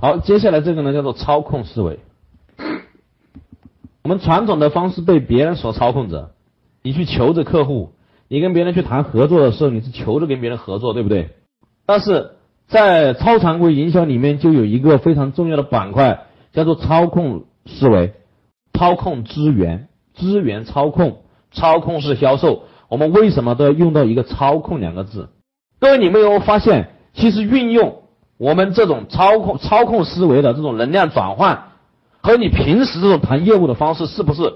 [0.00, 1.98] 好，接下来这个呢叫做操控思维。
[4.02, 6.30] 我们传统的方式被别人所操控着，
[6.82, 7.92] 你去求着客户，
[8.26, 11.28] 你跟别人去谈合作的时候，你是求着跟别人合作，对不对？
[11.84, 12.30] 但是
[12.66, 16.24] 在超常规营销里面就有一个非常重要的板块，
[16.54, 18.14] 叫做操控思维，
[18.72, 21.18] 操控资源，资源操控，
[21.52, 22.62] 操控式销售。
[22.88, 25.28] 我们为什么都要用到一个操控两个字？
[25.78, 27.99] 各位，你没有发现，其实运用。
[28.40, 31.64] 我们这种操控操控思维的这种能量转换，
[32.22, 34.54] 和你平时这种谈业务的方式是不是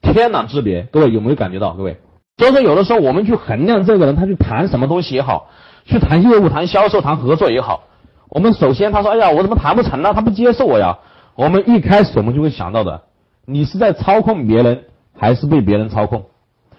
[0.00, 0.88] 天壤之别？
[0.90, 1.74] 各位有没有感觉到？
[1.74, 1.98] 各位，
[2.38, 5.50] 所以说有的时候我们去衡量这个人，他去谈什么东西也好，
[5.84, 7.82] 去谈业务、谈销售、谈合作也好，
[8.30, 10.14] 我们首先他说：“哎呀，我怎么谈不成呢？
[10.14, 10.96] 他不接受我呀。”
[11.36, 13.02] 我们一开始我们就会想到的，
[13.44, 16.24] 你是在操控别人，还是被别人操控？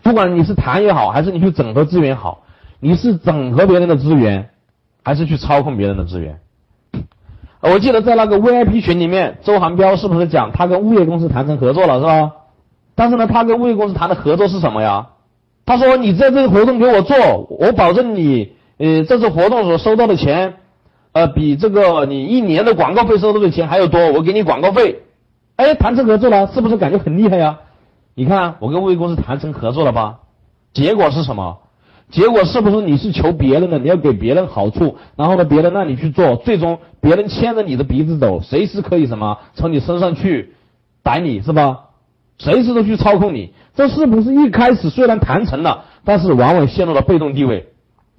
[0.01, 2.45] 不管你是谈也好，还是你去整合资源好，
[2.79, 4.49] 你是整合别人的资源，
[5.03, 6.39] 还是去操控别人的资源？
[7.61, 12.31] 我记得在那个 VIP 群里面，周航彪是不是讲他跟物业公司谈成合作了，是吧？
[12.95, 15.07] 但是呢，他跟物业公司谈的合作是什么呀？
[15.65, 20.53] 他说：“你在这个活动给我做，我保证你，呃，这次活动所收到的钱，
[21.11, 25.03] 呃，比这个你一年的广告费收到的钱还要多，我给你广告费。”
[25.57, 27.59] 哎，谈成合作了，是不是感觉很厉害呀？
[28.15, 30.19] 你看，我跟物业公司谈成合作了吧？
[30.73, 31.57] 结果是什么？
[32.09, 33.79] 结果是不是你是求别人的？
[33.79, 40.53] 你要给别人好处，然后呢，别人让你去做，最终别人牵着你的鼻子走，随时可以什么从你身上去
[41.03, 41.79] 逮你是吧？
[42.37, 47.67] 随时都去操控你，这是不是一开始虽然谈成了，但是往往陷入了被动地位？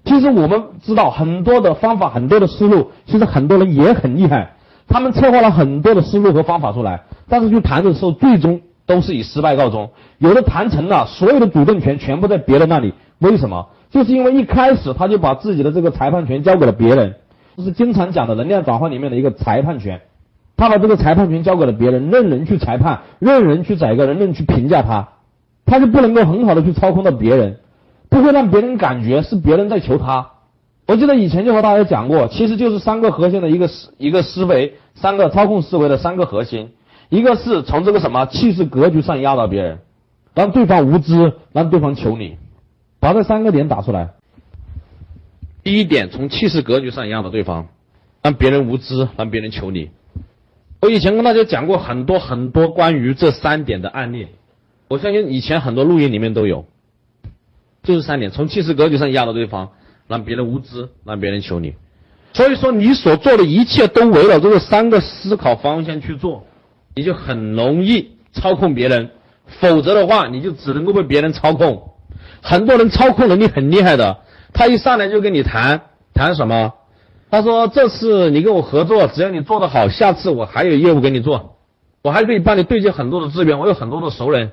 [0.05, 4.55] 其实我们知道很多的方法，很多的思路，其实很多人也很厉害，
[4.87, 9.91] 他们策划了很多的思路和方法出来，但是去谈的时候，最终都是以失败告终。
[10.19, 13.69] 有的谈成了，所有的主动权全部在别人那里，为什么？
[13.91, 17.15] 就是因为一开始他就把自己的这个裁判权交给了别人，
[17.57, 20.01] 这是经常讲的能量转换里面的一个裁判权。
[20.57, 25.11] 他把这个裁判权交给了别人，任人去裁判，任人去宰割，任人，去评价他，
[25.65, 27.59] 他就不能够很好的去操控到别人，
[28.09, 30.31] 不会让别人感觉是别人在求他。
[30.89, 36.71] 我记得以前就和大家讲过，其实就是三个核心的一个思一个思维，三个操控思维的三个核心，
[37.09, 39.79] 一个是从这个什么气势格局上压倒别人，
[40.35, 42.37] 让对方无知，让对方求你。
[43.01, 44.11] 把这三个点打出来。
[45.63, 47.69] 第一点，从气势格局上压倒对方，
[48.23, 49.91] 让别人无知，让别人求你。
[50.81, 54.29] 我以前跟大家讲过很多很多关于这三点的案例，
[54.89, 56.67] 我相信以前很多录音里面都有。
[57.83, 59.71] 就是三点，从气势格局上压倒对方，
[60.09, 61.75] 让别人无知，让别人求你。
[62.33, 66.45] 所以说，你所做的一切都围绕这个三个思考方向去做，
[66.99, 69.11] 你就很容易操控别人。
[69.61, 71.93] 否则的话，你就只能够被别人操控。
[72.43, 74.19] 很多人操控能力很厉害的，
[74.53, 75.83] 他一上来就跟你谈
[76.13, 76.75] 谈什么？
[77.31, 81.57] 他说这次你跟我合作，只要你做得好，下次我还有业务给你做，
[82.03, 84.51] 我还可以帮你对接很多的资源，我有很多的熟人。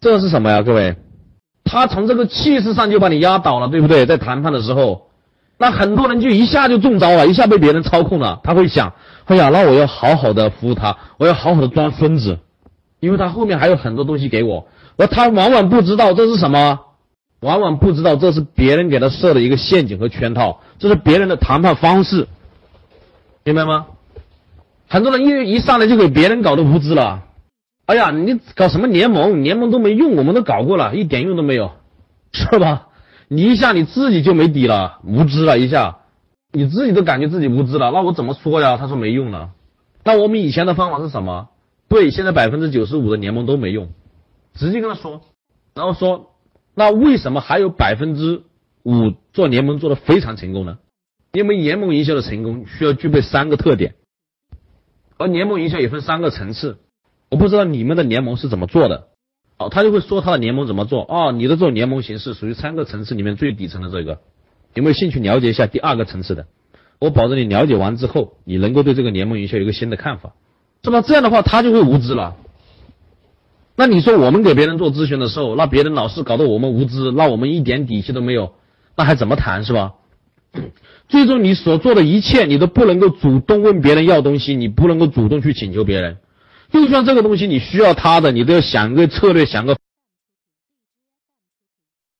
[0.00, 0.96] 这是什么呀，各位？
[1.64, 4.06] 他从这个气势上就把你压倒了，对不对？
[4.06, 5.07] 在谈判的时候，
[5.58, 8.40] 那很多人就一下就中招了，一下被别人操控了。
[8.44, 8.94] 他会想，
[9.26, 12.38] 哎呀，那我要好好的服务他，我要好好的装孙子，
[13.00, 14.68] 因为他后面还有很多东西给我。
[14.96, 16.80] 而他往往不知道这是什么。
[17.40, 22.26] 往往不知道这是别人给他设的一个陷阱和圈套，这是别人的谈判方式，
[23.44, 23.86] 明白吗？
[24.88, 27.22] 很多人一一上来就给别人搞得无知了。
[27.86, 29.44] 哎呀，你搞什么联盟？
[29.44, 31.70] 联盟都没用，我们都搞过了，一点用都没有，
[32.32, 32.87] 是吧？
[33.28, 35.98] 你一下你自己就没底了，无知了一下，
[36.52, 38.76] 你自己都感觉自己无知了，那我怎么说呀？
[38.76, 39.52] 他说没用了。
[40.04, 41.50] 那我们以前的方法是什么？
[41.88, 43.90] 对，现在百分之九十五的联盟都没用，
[44.54, 45.22] 直接跟他说，
[45.74, 46.30] 然后说。
[46.74, 48.44] 那为什么还有百分之
[48.84, 50.78] 五做联盟做的非常成功呢？
[51.32, 53.96] 因为联盟营销的成功需要具备三个特点，
[55.16, 56.78] 而联盟营销也分三个层次。
[57.30, 59.08] 我不知道你们的联盟是怎么做的，
[59.58, 61.02] 哦，他就会说他的联盟怎么做。
[61.08, 64.20] 哦，你的这种联盟形式属于三个层次里面最底层的这个，
[64.74, 66.46] 有没有兴趣了解一下第二个层次的？
[67.00, 70.34] 我保证你了解完之后，你能够对这个联盟营销有一个新的看法，
[70.82, 71.02] 是吧？
[71.02, 72.36] 这样的话，他就会无知了。
[73.76, 78.54] 那你说我们给别人做咨询的时候，那别人老是搞得我们无知，那我们一点底气都没有，
[78.96, 79.94] 那还怎么谈是吧？
[81.08, 86.16] 最终你所做的一切，你都不能够主动问别人要东西，你不能够主动去请求别人，
[86.72, 89.76] 就算这个东西你需要他的，你都要想个策略，想个。